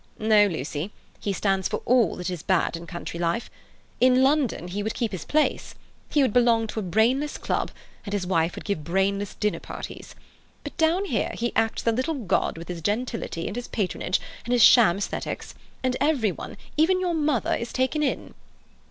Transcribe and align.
"No, 0.17 0.47
Lucy, 0.47 0.91
he 1.19 1.31
stands 1.31 1.67
for 1.67 1.83
all 1.85 2.15
that 2.15 2.31
is 2.31 2.41
bad 2.41 2.75
in 2.75 2.87
country 2.87 3.19
life. 3.19 3.51
In 3.99 4.23
London 4.23 4.67
he 4.69 4.81
would 4.81 4.95
keep 4.95 5.11
his 5.11 5.25
place. 5.25 5.75
He 6.09 6.23
would 6.23 6.33
belong 6.33 6.65
to 6.65 6.79
a 6.79 6.81
brainless 6.81 7.37
club, 7.37 7.69
and 8.03 8.11
his 8.11 8.25
wife 8.25 8.55
would 8.55 8.65
give 8.65 8.83
brainless 8.83 9.35
dinner 9.35 9.59
parties. 9.59 10.15
But 10.63 10.75
down 10.77 11.05
here 11.05 11.29
he 11.35 11.53
acts 11.55 11.83
the 11.83 11.91
little 11.91 12.15
god 12.15 12.57
with 12.57 12.67
his 12.67 12.81
gentility, 12.81 13.45
and 13.45 13.55
his 13.55 13.67
patronage, 13.67 14.19
and 14.43 14.53
his 14.53 14.63
sham 14.63 14.97
aesthetics, 14.97 15.53
and 15.83 15.95
every 16.01 16.31
one—even 16.31 16.99
your 16.99 17.13
mother—is 17.13 17.71
taken 17.71 18.01
in." 18.01 18.33